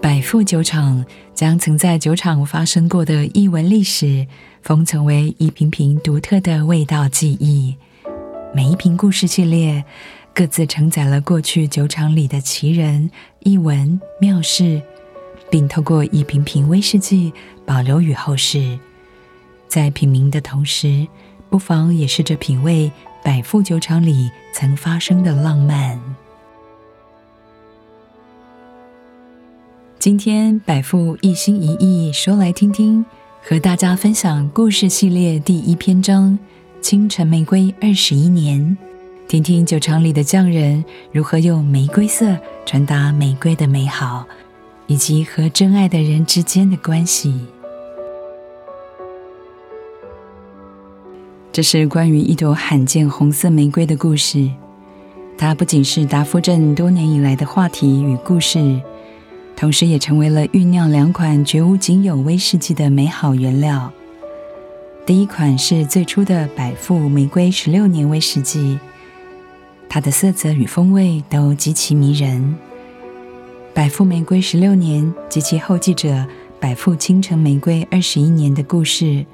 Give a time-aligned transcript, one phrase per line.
[0.00, 4.26] 百富酒厂将曾在酒厂发生过的异闻历史
[4.62, 7.76] 封存为一瓶瓶独特的味道记忆。
[8.54, 9.84] 每一瓶故事系列
[10.34, 13.10] 各自承载了过去酒厂里的奇人、
[13.40, 14.82] 异闻、妙事，
[15.50, 17.32] 并透过一瓶瓶威士忌
[17.64, 18.78] 保留与后世。
[19.68, 21.06] 在品茗的同时，
[21.48, 22.90] 不妨也试着品味
[23.22, 25.98] 百富酒厂里曾发生的浪漫。
[30.02, 33.06] 今天百富一心一意说来听听，
[33.40, 36.36] 和大家分享故事系列第一篇章
[36.84, 38.76] 《清晨玫瑰二十一年》，
[39.28, 44.26] 听听酒厂里的匠人如何用玫瑰色传达玫瑰的美好，
[44.88, 47.40] 以及和真爱的人之间的关系。
[51.52, 54.50] 这是关于一朵罕见红色玫瑰的故事，
[55.38, 58.82] 它不仅是达夫镇多年以来的话题与故事。
[59.62, 63.92] 同时，也成为了酝酿两款绝无仅有威士忌的美好原料。
[65.06, 68.76] 第一款是最初的百富玫瑰十六年威士忌，
[69.88, 72.56] 它的色泽与风味都极其迷人。
[73.72, 76.26] 百富玫瑰十六年及其后继者
[76.58, 79.24] 百富倾城玫瑰二十一年的故事，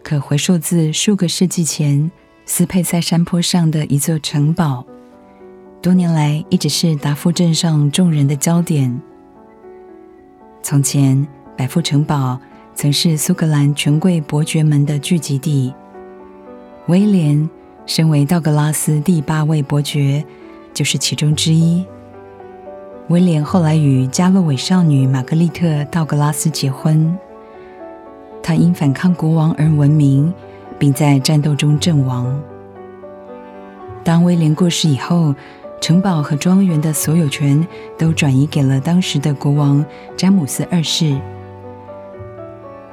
[0.00, 2.08] 可回溯自数个世纪前
[2.44, 4.86] 斯佩塞山坡上的一座城堡，
[5.82, 9.02] 多年来一直是达夫镇上众人的焦点。
[10.68, 11.24] 从前，
[11.56, 12.36] 百富城堡
[12.74, 15.72] 曾是苏格兰权贵伯爵们的聚集地。
[16.88, 17.48] 威廉
[17.86, 20.24] 身为道格拉斯第八位伯爵，
[20.74, 21.86] 就是其中之一。
[23.10, 27.16] 威廉后来与加洛韦少女玛格丽特·道格拉斯结婚。
[28.42, 30.34] 他因反抗国王而闻名，
[30.80, 32.42] 并在战斗中阵亡。
[34.02, 35.32] 当威廉过世以后，
[35.80, 39.84] 城堡和庄园的所有权都转移给了当时的国王
[40.16, 41.16] 詹姆斯二世。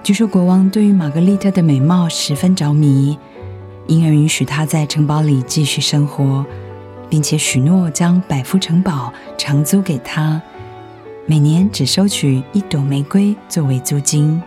[0.04, 3.18] 据说国王对于玛格丽特的美貌十分着迷，
[3.88, 6.46] 因而允许她在城堡里继续生活，
[7.10, 10.42] 并且许诺将百富城堡长租给她，
[11.26, 14.42] 每年只收取一朵玫瑰作为租金。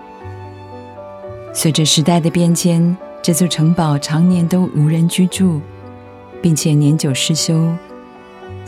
[1.54, 5.62] 随着时代的变迁，这座城堡常年都无人居住，
[6.42, 7.72] 并且年久失修。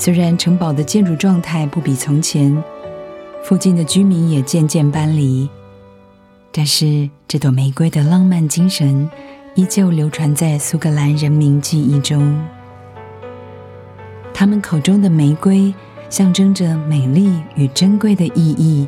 [0.00, 2.56] 虽然城堡的建筑状态不比从前，
[3.42, 5.50] 附近的居民也渐渐搬离，
[6.52, 9.10] 但是这朵玫瑰的浪漫精神
[9.56, 12.40] 依旧流传在苏格兰人民记忆中。
[14.32, 15.74] 他们口中的玫瑰
[16.08, 18.86] 象征着美丽与珍贵的意义，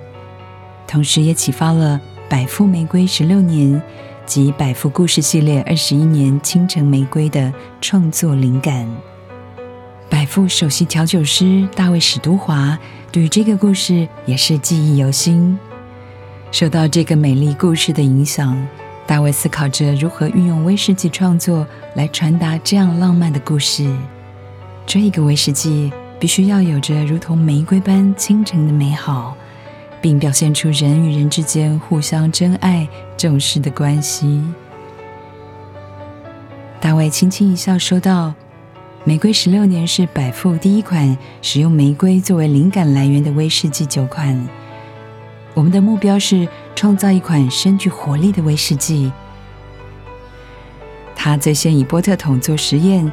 [0.87, 3.83] 同时也启发了百富玫瑰十六年
[4.25, 8.89] 及百富故事系列二十一年倾城玫瑰的创作灵感。
[10.11, 12.77] 百富首席调酒师大卫史都华
[13.13, 15.57] 对于这个故事也是记忆犹新。
[16.51, 18.61] 受到这个美丽故事的影响，
[19.07, 23.89] 大卫思考着如何运用威士忌创作来传达这样浪漫的故事。
[24.85, 29.37] 这一个威士忌必须要有着如同玫瑰般倾城的美好，
[30.03, 34.43] 并表现出人与人之间互相珍爱、重视的关系。
[36.81, 38.35] 大卫轻轻一笑，说道。
[39.11, 44.49] 玫瑰十六年是百富第一款使用玫瑰作为灵感来源的威士忌酒款。
[45.53, 49.11] 我们的目标是创造一款深具活力的威士忌。
[51.17, 53.13] 他最先以波特桶做实验，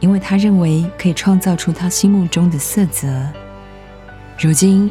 [0.00, 3.06] 因为他认为可以创造出他心目中的色泽。
[4.40, 4.90] 如今，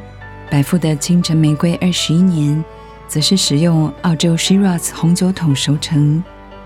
[0.52, 2.64] 百富的倾城玫瑰二十一年，
[3.08, 6.24] 则是使用澳洲 Shiraz 红酒桶熟成，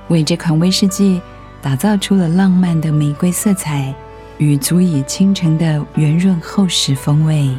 [0.10, 1.22] 为这款威士忌。
[1.62, 3.94] 打造出了浪漫的玫瑰色彩
[4.38, 7.54] 与足以倾城的圆润厚实风味。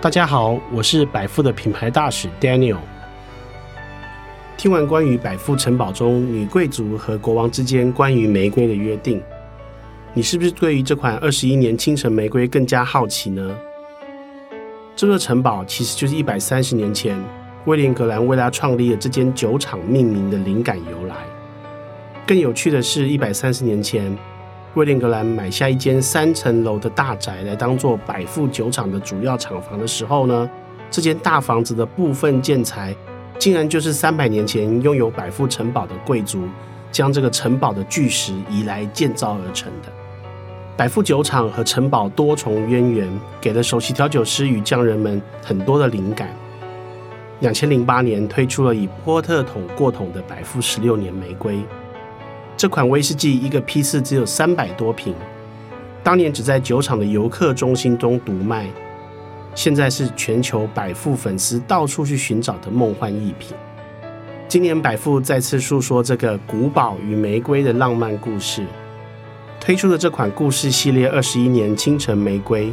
[0.00, 2.78] 大家好，我是百富的品牌大使 Daniel。
[4.56, 9.20] 听完关于百富城堡中女贵族和国王之间关于玫瑰的约定，
[10.14, 13.56] 你是不是对于这款二十一年倾城玫瑰更加好奇呢？
[14.94, 17.18] 这座城堡其实就是一百三十年前。
[17.66, 21.16] 威廉格兰为他创立了这间酒厂命名的灵感由来。
[22.26, 24.16] 更有趣的是，一百三十年前，
[24.74, 30.48] 威廉格兰买下一间三层楼的大宅来当做百富酒厂的主要厂房的时候呢，
[30.90, 32.94] 这间大房子的部分建材，
[33.38, 36.44] 竟然就是三百年前拥有百富城堡的贵族
[36.92, 39.92] 将这个城堡的巨石移来建造而成的。
[40.76, 46.34] 百富酒厂和城堡多重渊源，给了首席调酒师与匠人们很多的灵感。
[47.40, 51.58] 两千零八年推出了以波特桶过桶的百富十六年玫瑰，
[52.54, 55.14] 这款威士忌一个批次只有三百多瓶，
[56.02, 58.68] 当年只在酒厂的游客中心中独卖，
[59.54, 63.56] 现在是全球百富粉丝到处去寻找的梦幻一品。
[64.46, 68.66] 今年百富再次诉说这个古堡与玫瑰的浪漫故事，
[69.58, 72.70] 推出的这款故事系列二十一年清晨玫瑰，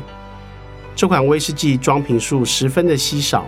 [0.94, 3.46] 这款威士忌装瓶数十分的稀少，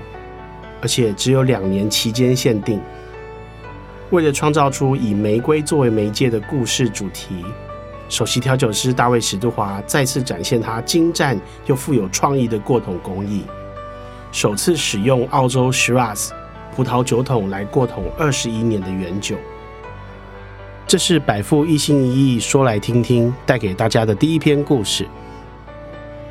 [0.82, 2.82] 而且只有两年期间限定。
[4.12, 7.46] 为了创造出以玫瑰作为媒介的故事主题，
[8.08, 13.44] 首席调酒师大卫史杜华再次展现他精湛又富有创意的过桶工艺，
[14.32, 16.30] 首次使用澳洲 Shiraz
[16.76, 19.36] 葡萄酒桶来过桶二十一年的原酒。
[20.88, 25.06] 这是百富一心一意说来听听带给大家的第一篇故事。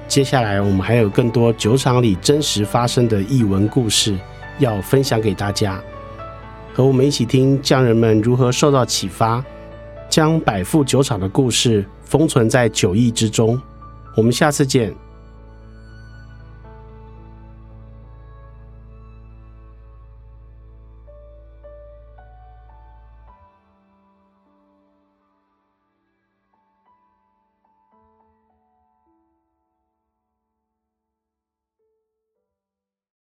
[0.08, 4.18] 接下来我们还有更多酒厂里真实发生的异闻故事
[4.58, 5.80] 要分享给大家。
[6.74, 9.44] 和我们一起听匠人们如何受到启发，
[10.08, 13.60] 将百富酒厂的故事封存在酒液之中。
[14.14, 14.94] 我们下次见。